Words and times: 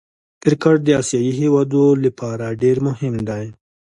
کرکټ 0.43 0.77
د 0.85 0.89
آسيايي 1.01 1.31
هېوادو 1.41 1.83
له 2.03 2.09
پاره 2.19 2.47
ډېر 2.61 2.77
مهم 2.87 3.13
دئ. 3.29 3.45